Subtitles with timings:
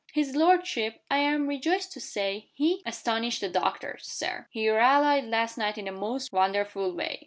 [0.13, 4.47] "His lordship, I am rejoiced to say, has astonished the doctors, Sir.
[4.49, 7.19] He rallied last night in the most wonderful way.